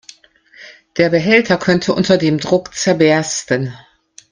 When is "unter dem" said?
1.93-2.39